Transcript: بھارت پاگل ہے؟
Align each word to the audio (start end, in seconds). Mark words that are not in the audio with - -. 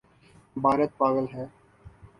بھارت 0.55 0.91
پاگل 0.99 1.25
ہے؟ 1.33 1.45